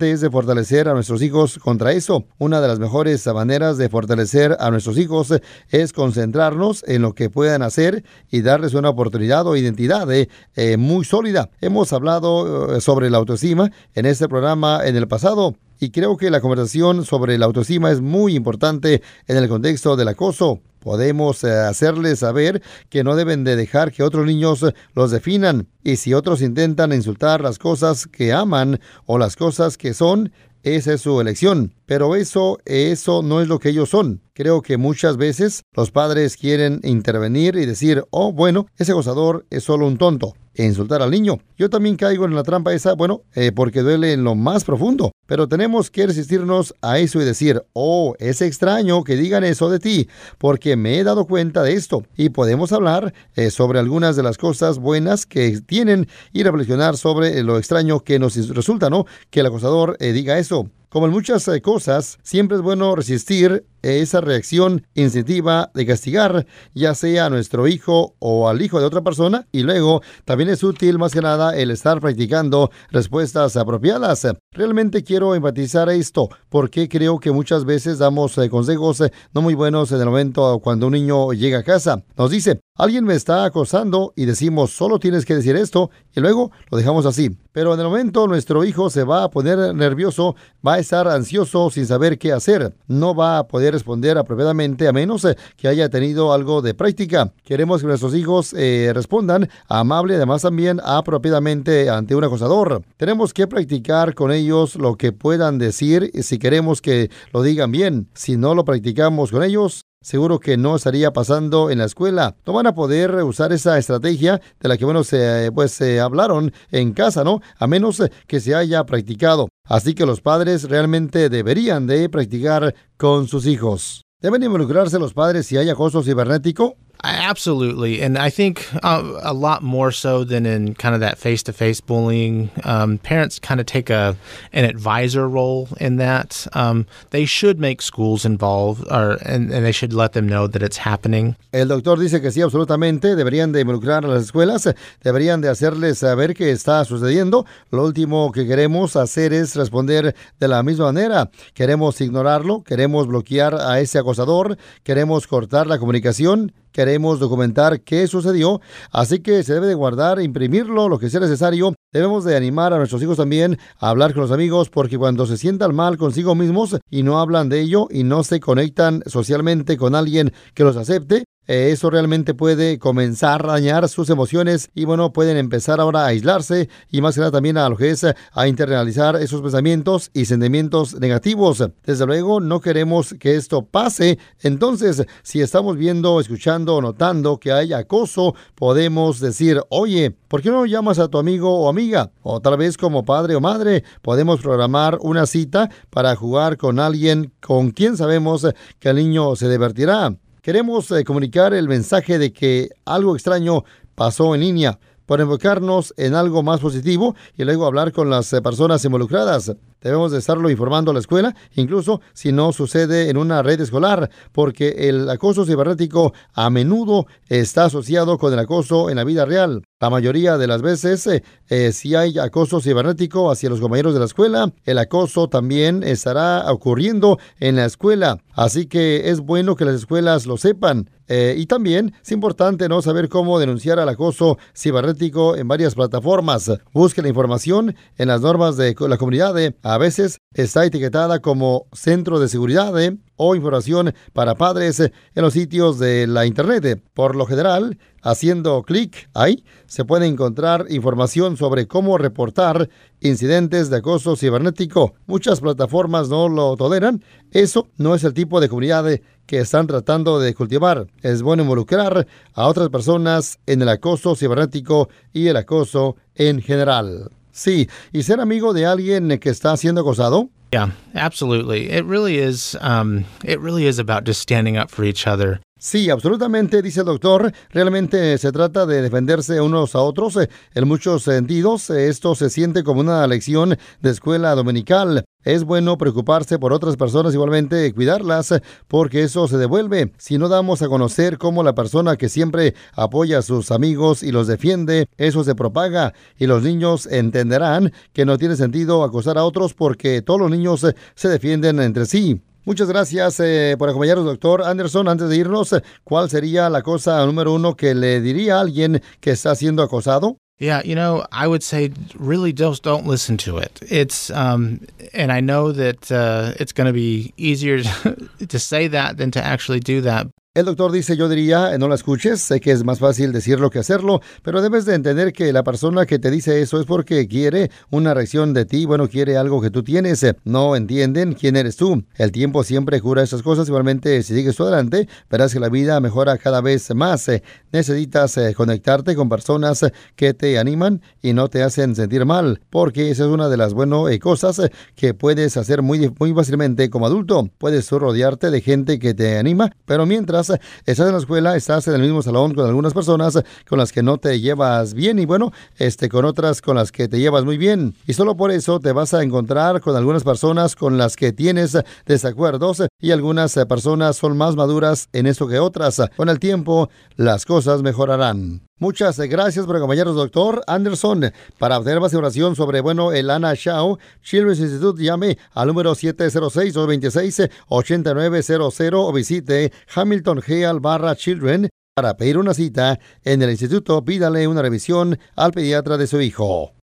es 0.00 0.20
de 0.22 0.30
fortalecer 0.30 0.88
a 0.88 0.94
nuestros 0.94 1.20
hijos 1.20 1.58
contra 1.58 1.92
eso. 1.92 2.24
Una 2.38 2.62
de 2.62 2.68
las 2.68 2.78
mejores 2.78 3.26
maneras 3.26 3.76
de 3.76 3.90
fortalecer 3.90 4.56
a 4.58 4.70
nuestros 4.70 4.96
hijos 4.96 5.34
es 5.68 5.92
concentrarnos 5.92 6.82
en 6.86 7.02
lo 7.02 7.12
que 7.14 7.28
puedan 7.28 7.60
hacer 7.60 8.02
y 8.30 8.40
darles 8.40 8.72
una 8.72 8.88
oportunidad 8.88 9.46
o 9.46 9.56
identidad 9.56 10.10
eh, 10.10 10.30
eh, 10.56 10.78
muy 10.78 11.04
sólida. 11.04 11.50
Hemos 11.60 11.92
hablado 11.92 12.76
eh, 12.76 12.80
sobre 12.80 13.10
la 13.10 13.18
autoestima 13.18 13.70
en 13.94 14.06
este 14.06 14.28
programa 14.28 14.80
en 14.86 14.96
el 14.96 15.06
pasado 15.06 15.54
y 15.80 15.90
creo 15.90 16.16
que 16.16 16.30
la 16.30 16.42
conversación 16.42 17.04
sobre 17.04 17.38
la 17.38 17.46
autoestima 17.46 17.90
es 17.90 18.00
muy 18.02 18.36
importante 18.36 19.02
en 19.26 19.36
el 19.38 19.48
contexto 19.48 19.96
del 19.96 20.08
acoso. 20.08 20.60
Podemos 20.78 21.42
eh, 21.42 21.52
hacerles 21.52 22.20
saber 22.20 22.62
que 22.88 23.02
no 23.02 23.16
deben 23.16 23.44
de 23.44 23.56
dejar 23.56 23.90
que 23.90 24.02
otros 24.02 24.26
niños 24.26 24.64
los 24.94 25.10
definan 25.10 25.68
y 25.82 25.96
si 25.96 26.14
otros 26.14 26.42
intentan 26.42 26.92
insultar 26.92 27.40
las 27.40 27.58
cosas 27.58 28.06
que 28.06 28.32
aman 28.32 28.78
o 29.06 29.18
las 29.18 29.36
cosas 29.36 29.76
que 29.76 29.94
son, 29.94 30.32
esa 30.62 30.92
es 30.94 31.00
su 31.00 31.20
elección. 31.20 31.74
Pero 31.86 32.14
eso, 32.14 32.58
eso 32.64 33.22
no 33.22 33.40
es 33.40 33.48
lo 33.48 33.58
que 33.58 33.70
ellos 33.70 33.88
son. 33.88 34.20
Creo 34.34 34.62
que 34.62 34.76
muchas 34.76 35.16
veces 35.16 35.62
los 35.74 35.90
padres 35.90 36.36
quieren 36.36 36.80
intervenir 36.82 37.56
y 37.56 37.66
decir, 37.66 38.04
oh, 38.10 38.32
bueno, 38.32 38.66
ese 38.76 38.92
gozador 38.92 39.46
es 39.50 39.64
solo 39.64 39.86
un 39.86 39.98
tonto 39.98 40.34
e 40.54 40.64
insultar 40.64 41.02
al 41.02 41.10
niño. 41.10 41.38
Yo 41.56 41.70
también 41.70 41.96
caigo 41.96 42.24
en 42.24 42.34
la 42.34 42.42
trampa 42.42 42.72
esa, 42.72 42.94
bueno, 42.94 43.22
eh, 43.34 43.52
porque 43.52 43.82
duele 43.82 44.12
en 44.12 44.24
lo 44.24 44.34
más 44.34 44.64
profundo. 44.64 45.12
Pero 45.30 45.46
tenemos 45.46 45.92
que 45.92 46.08
resistirnos 46.08 46.74
a 46.82 46.98
eso 46.98 47.22
y 47.22 47.24
decir, 47.24 47.62
oh, 47.72 48.16
es 48.18 48.42
extraño 48.42 49.04
que 49.04 49.14
digan 49.14 49.44
eso 49.44 49.70
de 49.70 49.78
ti, 49.78 50.08
porque 50.38 50.74
me 50.74 50.98
he 50.98 51.04
dado 51.04 51.24
cuenta 51.24 51.62
de 51.62 51.74
esto. 51.74 52.02
Y 52.16 52.30
podemos 52.30 52.72
hablar 52.72 53.14
eh, 53.36 53.52
sobre 53.52 53.78
algunas 53.78 54.16
de 54.16 54.24
las 54.24 54.38
cosas 54.38 54.80
buenas 54.80 55.26
que 55.26 55.60
tienen 55.60 56.08
y 56.32 56.42
reflexionar 56.42 56.96
sobre 56.96 57.44
lo 57.44 57.58
extraño 57.58 58.00
que 58.00 58.18
nos 58.18 58.34
resulta, 58.48 58.90
¿no? 58.90 59.06
Que 59.30 59.38
el 59.38 59.46
acosador 59.46 59.96
eh, 60.00 60.10
diga 60.10 60.36
eso. 60.36 60.68
Como 60.90 61.06
en 61.06 61.12
muchas 61.12 61.46
eh, 61.46 61.62
cosas, 61.62 62.18
siempre 62.24 62.56
es 62.56 62.64
bueno 62.64 62.96
resistir 62.96 63.64
esa 63.82 64.20
reacción 64.20 64.84
instintiva 64.94 65.70
de 65.72 65.86
castigar, 65.86 66.46
ya 66.74 66.96
sea 66.96 67.26
a 67.26 67.30
nuestro 67.30 67.68
hijo 67.68 68.16
o 68.18 68.48
al 68.48 68.60
hijo 68.60 68.80
de 68.80 68.86
otra 68.86 69.00
persona, 69.00 69.46
y 69.52 69.62
luego 69.62 70.02
también 70.24 70.50
es 70.50 70.64
útil 70.64 70.98
más 70.98 71.12
que 71.12 71.20
nada 71.20 71.56
el 71.56 71.70
estar 71.70 72.00
practicando 72.00 72.72
respuestas 72.90 73.56
apropiadas. 73.56 74.26
Realmente 74.52 75.04
quiero 75.04 75.36
enfatizar 75.36 75.88
esto, 75.90 76.28
porque 76.48 76.88
creo 76.88 77.20
que 77.20 77.30
muchas 77.30 77.64
veces 77.64 77.98
damos 77.98 78.36
eh, 78.36 78.50
consejos 78.50 79.00
eh, 79.00 79.12
no 79.32 79.42
muy 79.42 79.54
buenos 79.54 79.92
en 79.92 80.00
el 80.00 80.06
momento 80.06 80.58
cuando 80.58 80.88
un 80.88 80.94
niño 80.94 81.32
llega 81.32 81.60
a 81.60 81.62
casa. 81.62 82.02
Nos 82.16 82.32
dice, 82.32 82.60
alguien 82.82 83.04
me 83.04 83.14
está 83.14 83.44
acosando 83.44 84.12
y 84.16 84.24
decimos, 84.24 84.70
solo 84.70 84.98
tienes 84.98 85.26
que 85.26 85.34
decir 85.34 85.54
esto, 85.54 85.90
y 86.14 86.20
luego 86.20 86.50
lo 86.70 86.78
dejamos 86.78 87.04
así. 87.04 87.36
Pero 87.52 87.74
en 87.74 87.80
el 87.80 87.86
momento 87.86 88.26
nuestro 88.26 88.64
hijo 88.64 88.90
se 88.90 89.04
va 89.04 89.24
a 89.24 89.30
poner 89.30 89.74
nervioso, 89.74 90.34
va 90.66 90.74
a 90.74 90.78
estar 90.78 91.06
ansioso 91.08 91.68
sin 91.70 91.86
saber 91.86 92.18
qué 92.18 92.32
hacer, 92.32 92.74
no 92.86 93.14
va 93.14 93.38
a 93.38 93.48
poder 93.48 93.74
responder 93.74 94.16
apropiadamente 94.16 94.88
a 94.88 94.92
menos 94.92 95.24
eh, 95.24 95.36
que 95.56 95.68
haya 95.68 95.88
tenido 95.88 96.32
algo 96.32 96.62
de 96.62 96.74
práctica. 96.74 97.32
Queremos 97.44 97.82
que 97.82 97.88
nuestros 97.88 98.14
hijos 98.14 98.54
eh, 98.56 98.92
respondan 98.94 99.48
amable, 99.68 100.14
además 100.16 100.42
también 100.42 100.80
apropiadamente 100.82 101.90
ante 101.90 102.14
un 102.14 102.24
acosador. 102.24 102.82
Tenemos 102.96 103.34
que 103.34 103.46
practicar 103.46 104.14
con 104.14 104.32
ellos 104.32 104.76
lo 104.76 104.96
que 104.96 105.12
puedan 105.12 105.58
decir 105.58 106.10
si 106.22 106.38
queremos 106.38 106.80
que 106.80 107.10
lo 107.32 107.42
digan 107.42 107.72
bien. 107.72 108.08
Si 108.14 108.36
no 108.36 108.54
lo 108.54 108.64
practicamos 108.64 109.30
con 109.30 109.42
ellos, 109.42 109.82
seguro 110.02 110.40
que 110.40 110.56
no 110.56 110.76
estaría 110.76 111.12
pasando 111.12 111.70
en 111.70 111.78
la 111.78 111.84
escuela. 111.84 112.34
No 112.46 112.54
van 112.54 112.66
a 112.66 112.74
poder 112.74 113.14
usar 113.16 113.52
esa 113.52 113.76
estrategia 113.76 114.40
de 114.58 114.68
la 114.68 114.78
que, 114.78 114.86
bueno, 114.86 115.04
se, 115.04 115.50
pues 115.54 115.72
se 115.72 116.00
hablaron 116.00 116.52
en 116.70 116.92
casa, 116.92 117.22
¿no? 117.22 117.42
A 117.58 117.66
menos 117.66 118.02
que 118.26 118.40
se 118.40 118.54
haya 118.54 118.84
practicado. 118.84 119.48
Así 119.68 119.94
que 119.94 120.06
los 120.06 120.22
padres 120.22 120.68
realmente 120.68 121.28
deberían 121.28 121.86
de 121.86 122.08
practicar 122.08 122.74
con 122.96 123.28
sus 123.28 123.46
hijos. 123.46 124.02
¿Deben 124.22 124.42
involucrarse 124.42 124.98
los 124.98 125.12
padres 125.12 125.46
si 125.46 125.58
hay 125.58 125.68
acoso 125.68 126.02
cibernético? 126.02 126.76
Absolutely, 127.02 128.02
and 128.02 128.18
I 128.18 128.28
think 128.28 128.68
uh, 128.82 129.20
a 129.22 129.32
lot 129.32 129.62
more 129.62 129.90
so 129.90 130.22
than 130.22 130.44
in 130.44 130.74
kind 130.74 130.94
of 130.94 131.00
that 131.00 131.16
face-to-face 131.16 131.80
bullying. 131.80 132.50
Um, 132.64 132.98
parents 132.98 133.38
kind 133.38 133.58
of 133.58 133.66
take 133.66 133.88
a 133.88 134.16
an 134.52 134.64
advisor 134.64 135.26
role 135.26 135.68
in 135.78 135.96
that. 135.96 136.46
Um, 136.52 136.86
they 137.10 137.24
should 137.24 137.58
make 137.58 137.80
schools 137.80 138.26
involved, 138.26 138.86
or 138.90 139.12
and, 139.24 139.50
and, 139.50 139.64
they 139.64 139.72
should 139.72 139.94
let 139.94 140.12
them 140.12 140.28
know 140.28 140.46
that 140.46 140.62
it's 140.62 140.76
happening. 140.76 141.36
El 141.52 141.68
doctor 141.68 141.96
dice 141.96 142.20
que 142.20 142.30
sí, 142.30 142.42
absolutamente 142.42 143.16
deberían 143.16 143.52
de 143.52 143.60
involucrar 143.60 144.04
a 144.04 144.08
las 144.08 144.24
escuelas, 144.24 144.68
deberían 145.02 145.40
de 145.40 145.48
hacerles 145.48 145.98
saber 145.98 146.34
qué 146.34 146.50
está 146.50 146.84
sucediendo. 146.84 147.46
Lo 147.70 147.84
último 147.84 148.30
que 148.30 148.46
queremos 148.46 148.96
hacer 148.96 149.32
es 149.32 149.56
responder 149.56 150.14
de 150.38 150.48
la 150.48 150.62
misma 150.62 150.86
manera. 150.86 151.30
Queremos 151.54 151.98
ignorarlo, 152.00 152.62
queremos 152.62 153.06
bloquear 153.06 153.54
a 153.54 153.80
ese 153.80 153.98
acosador, 153.98 154.58
queremos 154.82 155.26
cortar 155.26 155.66
la 155.66 155.78
comunicación 155.78 156.52
queremos 156.72 157.18
documentar 157.18 157.80
qué 157.82 158.06
sucedió, 158.06 158.60
así 158.92 159.20
que 159.20 159.42
se 159.42 159.54
debe 159.54 159.66
de 159.66 159.74
guardar, 159.74 160.18
e 160.18 160.24
imprimirlo, 160.24 160.88
lo 160.88 160.98
que 160.98 161.10
sea 161.10 161.20
necesario. 161.20 161.74
Debemos 161.92 162.24
de 162.24 162.36
animar 162.36 162.72
a 162.72 162.78
nuestros 162.78 163.02
hijos 163.02 163.16
también 163.16 163.58
a 163.78 163.88
hablar 163.88 164.12
con 164.12 164.22
los 164.22 164.32
amigos 164.32 164.70
porque 164.70 164.98
cuando 164.98 165.26
se 165.26 165.36
sientan 165.36 165.74
mal 165.74 165.96
consigo 165.96 166.34
mismos 166.34 166.76
y 166.90 167.02
no 167.02 167.18
hablan 167.18 167.48
de 167.48 167.60
ello 167.60 167.88
y 167.90 168.04
no 168.04 168.22
se 168.22 168.40
conectan 168.40 169.02
socialmente 169.06 169.76
con 169.76 169.94
alguien 169.94 170.32
que 170.54 170.64
los 170.64 170.76
acepte, 170.76 171.24
eh, 171.50 171.72
eso 171.72 171.90
realmente 171.90 172.32
puede 172.32 172.78
comenzar 172.78 173.44
a 173.44 173.54
dañar 173.54 173.88
sus 173.88 174.08
emociones 174.08 174.70
y 174.72 174.84
bueno, 174.84 175.12
pueden 175.12 175.36
empezar 175.36 175.80
ahora 175.80 176.02
a 176.02 176.06
aislarse 176.06 176.68
y 176.92 177.00
más 177.00 177.16
que 177.16 177.22
nada 177.22 177.32
también 177.32 177.58
a 177.58 177.68
lo 177.68 177.76
que 177.76 177.90
es 177.90 178.04
a 178.04 178.46
internalizar 178.46 179.16
esos 179.16 179.42
pensamientos 179.42 180.12
y 180.14 180.26
sentimientos 180.26 181.00
negativos. 181.00 181.68
Desde 181.84 182.06
luego, 182.06 182.38
no 182.38 182.60
queremos 182.60 183.16
que 183.18 183.34
esto 183.34 183.62
pase. 183.62 184.20
Entonces, 184.42 185.04
si 185.24 185.40
estamos 185.40 185.76
viendo, 185.76 186.20
escuchando 186.20 186.76
o 186.76 186.82
notando 186.82 187.38
que 187.38 187.50
hay 187.50 187.72
acoso, 187.72 188.36
podemos 188.54 189.18
decir, 189.18 189.60
oye, 189.70 190.12
¿por 190.28 190.42
qué 190.42 190.52
no 190.52 190.66
llamas 190.66 191.00
a 191.00 191.08
tu 191.08 191.18
amigo 191.18 191.52
o 191.52 191.68
amiga? 191.68 192.12
O 192.22 192.40
tal 192.40 192.58
vez 192.58 192.76
como 192.76 193.04
padre 193.04 193.34
o 193.34 193.40
madre, 193.40 193.82
podemos 194.02 194.40
programar 194.40 194.98
una 195.00 195.26
cita 195.26 195.68
para 195.90 196.14
jugar 196.14 196.56
con 196.58 196.78
alguien 196.78 197.32
con 197.40 197.72
quien 197.72 197.96
sabemos 197.96 198.46
que 198.78 198.90
el 198.90 198.94
niño 198.98 199.34
se 199.34 199.50
divertirá. 199.50 200.14
Queremos 200.42 200.90
eh, 200.90 201.04
comunicar 201.04 201.52
el 201.52 201.68
mensaje 201.68 202.18
de 202.18 202.32
que 202.32 202.70
algo 202.86 203.14
extraño 203.14 203.64
pasó 203.94 204.34
en 204.34 204.40
línea 204.40 204.78
por 205.04 205.20
enfocarnos 205.20 205.92
en 205.98 206.14
algo 206.14 206.42
más 206.42 206.60
positivo 206.60 207.14
y 207.36 207.44
luego 207.44 207.66
hablar 207.66 207.92
con 207.92 208.08
las 208.08 208.32
eh, 208.32 208.40
personas 208.40 208.82
involucradas. 208.86 209.52
Debemos 209.80 210.12
de 210.12 210.18
estarlo 210.18 210.50
informando 210.50 210.90
a 210.90 210.94
la 210.94 211.00
escuela, 211.00 211.34
incluso 211.54 212.00
si 212.12 212.32
no 212.32 212.52
sucede 212.52 213.10
en 213.10 213.16
una 213.16 213.42
red 213.42 213.60
escolar, 213.60 214.10
porque 214.32 214.88
el 214.88 215.08
acoso 215.08 215.44
cibernético 215.44 216.12
a 216.34 216.50
menudo 216.50 217.06
está 217.28 217.64
asociado 217.64 218.18
con 218.18 218.32
el 218.32 218.38
acoso 218.38 218.90
en 218.90 218.96
la 218.96 219.04
vida 219.04 219.24
real. 219.24 219.62
La 219.80 219.88
mayoría 219.88 220.36
de 220.36 220.46
las 220.46 220.60
veces, 220.60 221.06
eh, 221.06 221.22
eh, 221.48 221.72
si 221.72 221.94
hay 221.94 222.18
acoso 222.18 222.60
cibernético 222.60 223.30
hacia 223.30 223.48
los 223.48 223.62
compañeros 223.62 223.94
de 223.94 224.00
la 224.00 224.04
escuela, 224.04 224.52
el 224.64 224.76
acoso 224.76 225.28
también 225.28 225.82
estará 225.82 226.52
ocurriendo 226.52 227.18
en 227.38 227.56
la 227.56 227.64
escuela. 227.64 228.18
Así 228.34 228.66
que 228.66 229.08
es 229.08 229.20
bueno 229.20 229.56
que 229.56 229.64
las 229.64 229.76
escuelas 229.76 230.26
lo 230.26 230.36
sepan. 230.36 230.90
Eh, 231.08 231.34
y 231.36 231.46
también 231.46 231.92
es 232.00 232.12
importante 232.12 232.68
no 232.68 232.82
saber 232.82 233.08
cómo 233.08 233.40
denunciar 233.40 233.80
al 233.80 233.88
acoso 233.88 234.38
cibernético 234.54 235.34
en 235.34 235.48
varias 235.48 235.74
plataformas. 235.74 236.52
Busque 236.72 237.02
la 237.02 237.08
información 237.08 237.74
en 237.98 238.08
las 238.08 238.20
normas 238.20 238.56
de 238.56 238.76
la 238.78 238.96
comunidad. 238.96 239.34
A 239.70 239.78
veces 239.78 240.18
está 240.34 240.64
etiquetada 240.64 241.20
como 241.20 241.68
centro 241.72 242.18
de 242.18 242.28
seguridad 242.28 242.76
¿eh? 242.82 242.98
o 243.14 243.36
información 243.36 243.94
para 244.12 244.34
padres 244.34 244.80
en 244.80 244.90
los 245.14 245.32
sitios 245.32 245.78
de 245.78 246.08
la 246.08 246.26
Internet. 246.26 246.82
Por 246.92 247.14
lo 247.14 247.24
general, 247.24 247.78
haciendo 248.02 248.64
clic 248.64 249.08
ahí, 249.14 249.44
se 249.66 249.84
puede 249.84 250.08
encontrar 250.08 250.66
información 250.70 251.36
sobre 251.36 251.68
cómo 251.68 251.98
reportar 251.98 252.68
incidentes 252.98 253.70
de 253.70 253.76
acoso 253.76 254.16
cibernético. 254.16 254.94
Muchas 255.06 255.38
plataformas 255.38 256.08
no 256.08 256.28
lo 256.28 256.56
toleran. 256.56 257.04
Eso 257.30 257.68
no 257.76 257.94
es 257.94 258.02
el 258.02 258.12
tipo 258.12 258.40
de 258.40 258.48
comunidad 258.48 258.98
que 259.24 259.38
están 259.38 259.68
tratando 259.68 260.18
de 260.18 260.34
cultivar. 260.34 260.88
Es 261.00 261.22
bueno 261.22 261.44
involucrar 261.44 262.08
a 262.34 262.48
otras 262.48 262.70
personas 262.70 263.38
en 263.46 263.62
el 263.62 263.68
acoso 263.68 264.16
cibernético 264.16 264.88
y 265.12 265.28
el 265.28 265.36
acoso 265.36 265.94
en 266.16 266.42
general. 266.42 267.12
Sí, 267.32 267.68
y 267.92 268.02
ser 268.02 268.20
amigo 268.20 268.52
de 268.52 268.66
alguien 268.66 269.18
que 269.18 269.30
está 269.30 269.56
siendo 269.56 269.82
acosado. 269.82 270.30
Yeah, 270.52 270.72
absolutely. 270.94 271.70
It 271.70 271.84
really 271.84 272.18
is. 272.18 272.56
Um, 272.60 273.04
it 273.24 273.38
really 273.40 273.66
is 273.66 273.78
about 273.78 274.04
just 274.04 274.20
standing 274.20 274.58
up 274.58 274.68
for 274.68 274.84
each 274.84 275.06
other. 275.06 275.40
Sí, 275.60 275.90
absolutamente, 275.90 276.62
dice 276.62 276.80
el 276.80 276.86
doctor. 276.86 277.32
Realmente 277.50 278.16
se 278.16 278.32
trata 278.32 278.64
de 278.64 278.80
defenderse 278.80 279.40
unos 279.40 279.74
a 279.74 279.80
otros. 279.80 280.18
En 280.54 280.66
muchos 280.66 281.02
sentidos, 281.02 281.68
esto 281.68 282.14
se 282.14 282.30
siente 282.30 282.64
como 282.64 282.80
una 282.80 283.06
lección 283.06 283.58
de 283.80 283.90
escuela 283.90 284.34
dominical. 284.34 285.04
Es 285.22 285.44
bueno 285.44 285.76
preocuparse 285.76 286.38
por 286.38 286.54
otras 286.54 286.76
personas 286.76 287.12
igualmente, 287.12 287.74
cuidarlas, 287.74 288.40
porque 288.68 289.02
eso 289.02 289.28
se 289.28 289.36
devuelve. 289.36 289.92
Si 289.98 290.16
no 290.16 290.28
damos 290.30 290.62
a 290.62 290.68
conocer 290.68 291.18
cómo 291.18 291.42
la 291.42 291.54
persona 291.54 291.96
que 291.96 292.08
siempre 292.08 292.54
apoya 292.72 293.18
a 293.18 293.22
sus 293.22 293.50
amigos 293.50 294.02
y 294.02 294.12
los 294.12 294.26
defiende, 294.26 294.88
eso 294.96 295.22
se 295.22 295.34
propaga 295.34 295.92
y 296.16 296.26
los 296.26 296.42
niños 296.42 296.86
entenderán 296.86 297.72
que 297.92 298.06
no 298.06 298.16
tiene 298.16 298.34
sentido 298.36 298.82
acosar 298.82 299.18
a 299.18 299.24
otros 299.24 299.52
porque 299.52 300.00
todos 300.00 300.20
los 300.20 300.30
niños 300.30 300.66
se 300.94 301.08
defienden 301.08 301.60
entre 301.60 301.84
sí. 301.84 302.22
Muchas 302.46 302.68
gracias 302.68 303.20
eh, 303.20 303.56
por 303.58 303.68
acompañarnos, 303.68 304.06
doctor 304.06 304.42
Anderson. 304.42 304.88
Antes 304.88 305.10
de 305.10 305.16
irnos, 305.16 305.54
¿cuál 305.84 306.08
sería 306.08 306.48
la 306.48 306.62
cosa 306.62 307.04
número 307.04 307.34
uno 307.34 307.54
que 307.54 307.74
le 307.74 308.00
diría 308.00 308.38
a 308.38 308.40
alguien 308.40 308.82
que 309.00 309.10
está 309.10 309.34
siendo 309.34 309.62
acosado? 309.62 310.16
Yeah, 310.40 310.62
you 310.64 310.74
know, 310.74 311.04
I 311.12 311.26
would 311.26 311.42
say 311.42 311.70
really 311.94 312.32
just 312.32 312.62
don't 312.62 312.86
listen 312.86 313.18
to 313.18 313.36
it. 313.36 313.60
It's, 313.68 314.08
um, 314.08 314.66
and 314.94 315.12
I 315.12 315.20
know 315.20 315.52
that 315.52 315.92
uh, 315.92 316.32
it's 316.40 316.52
going 316.52 316.66
to 316.66 316.72
be 316.72 317.12
easier 317.18 317.62
to 318.28 318.38
say 318.38 318.66
that 318.68 318.96
than 318.96 319.10
to 319.10 319.22
actually 319.22 319.60
do 319.60 319.82
that. 319.82 320.06
El 320.32 320.44
doctor 320.44 320.70
dice, 320.70 320.96
yo 320.96 321.08
diría, 321.08 321.58
no 321.58 321.66
la 321.66 321.74
escuches, 321.74 322.20
sé 322.20 322.38
que 322.38 322.52
es 322.52 322.62
más 322.62 322.78
fácil 322.78 323.10
decirlo 323.10 323.50
que 323.50 323.58
hacerlo, 323.58 324.00
pero 324.22 324.40
debes 324.40 324.64
de 324.64 324.76
entender 324.76 325.12
que 325.12 325.32
la 325.32 325.42
persona 325.42 325.86
que 325.86 325.98
te 325.98 326.08
dice 326.08 326.40
eso 326.40 326.60
es 326.60 326.66
porque 326.66 327.08
quiere 327.08 327.50
una 327.68 327.94
reacción 327.94 328.32
de 328.32 328.44
ti, 328.44 328.64
bueno, 328.64 328.86
quiere 328.86 329.16
algo 329.16 329.40
que 329.40 329.50
tú 329.50 329.64
tienes, 329.64 330.06
no 330.22 330.54
entienden 330.54 331.14
quién 331.14 331.34
eres 331.34 331.56
tú. 331.56 331.82
El 331.96 332.12
tiempo 332.12 332.44
siempre 332.44 332.80
cura 332.80 333.02
esas 333.02 333.22
cosas, 333.22 333.48
igualmente 333.48 334.04
si 334.04 334.14
sigues 334.14 334.36
tú 334.36 334.44
adelante, 334.44 334.88
verás 335.10 335.32
que 335.32 335.40
la 335.40 335.48
vida 335.48 335.80
mejora 335.80 336.16
cada 336.16 336.40
vez 336.40 336.72
más. 336.76 337.10
Necesitas 337.50 338.16
eh, 338.16 338.32
conectarte 338.32 338.94
con 338.94 339.08
personas 339.08 339.66
que 339.96 340.14
te 340.14 340.38
animan 340.38 340.80
y 341.02 341.12
no 341.12 341.26
te 341.26 341.42
hacen 341.42 341.74
sentir 341.74 342.06
mal, 342.06 342.40
porque 342.50 342.92
esa 342.92 343.02
es 343.02 343.10
una 343.10 343.28
de 343.28 343.36
las 343.36 343.52
buenas 343.52 343.90
eh, 343.90 343.98
cosas 343.98 344.40
que 344.76 344.94
puedes 344.94 345.36
hacer 345.36 345.62
muy, 345.62 345.92
muy 345.98 346.14
fácilmente 346.14 346.70
como 346.70 346.86
adulto. 346.86 347.28
Puedes 347.36 347.68
rodearte 347.68 348.30
de 348.30 348.40
gente 348.40 348.78
que 348.78 348.94
te 348.94 349.18
anima, 349.18 349.50
pero 349.64 349.86
mientras 349.86 350.19
estás 350.28 350.86
en 350.86 350.92
la 350.92 350.98
escuela, 350.98 351.36
estás 351.36 351.66
en 351.68 351.74
el 351.74 351.80
mismo 351.80 352.02
salón 352.02 352.34
con 352.34 352.46
algunas 352.46 352.74
personas 352.74 353.18
con 353.48 353.58
las 353.58 353.72
que 353.72 353.82
no 353.82 353.96
te 353.96 354.20
llevas 354.20 354.74
bien 354.74 354.98
y 354.98 355.06
bueno, 355.06 355.32
este 355.56 355.88
con 355.88 356.04
otras 356.04 356.42
con 356.42 356.56
las 356.56 356.72
que 356.72 356.88
te 356.88 356.98
llevas 356.98 357.24
muy 357.24 357.38
bien. 357.38 357.74
Y 357.86 357.94
solo 357.94 358.16
por 358.16 358.30
eso 358.30 358.60
te 358.60 358.72
vas 358.72 358.92
a 358.92 359.02
encontrar 359.02 359.60
con 359.60 359.76
algunas 359.76 360.04
personas 360.04 360.56
con 360.56 360.76
las 360.76 360.96
que 360.96 361.12
tienes 361.12 361.56
desacuerdos 361.86 362.62
y 362.80 362.90
algunas 362.90 363.34
personas 363.48 363.96
son 363.96 364.16
más 364.16 364.36
maduras 364.36 364.88
en 364.92 365.06
eso 365.06 365.26
que 365.26 365.38
otras. 365.38 365.80
Con 365.96 366.08
el 366.08 366.18
tiempo, 366.18 366.68
las 366.96 367.24
cosas 367.24 367.62
mejorarán. 367.62 368.49
Muchas 368.60 368.96
gracias 368.98 369.46
por 369.46 369.56
acompañarnos, 369.56 369.96
doctor 369.96 370.42
Anderson. 370.46 371.10
Para 371.38 371.58
obtener 371.58 371.80
más 371.80 371.94
información 371.94 372.36
sobre, 372.36 372.60
bueno, 372.60 372.92
el 372.92 373.08
Ana 373.08 373.32
Shaw 373.34 373.78
Children's 374.02 374.38
Institute, 374.38 374.84
llame 374.84 375.16
al 375.32 375.48
número 375.48 375.74
706-226-8900 375.74 378.72
o 378.74 378.92
visite 378.92 379.50
Hamilton 379.74 380.20
Heal 380.20 380.60
barra 380.60 380.94
Children 380.94 381.48
para 381.74 381.96
pedir 381.96 382.18
una 382.18 382.34
cita 382.34 382.78
en 383.02 383.22
el 383.22 383.30
instituto. 383.30 383.82
Pídale 383.82 384.28
una 384.28 384.42
revisión 384.42 384.98
al 385.16 385.32
pediatra 385.32 385.78
de 385.78 385.86
su 385.86 385.98
hijo. 386.02 386.59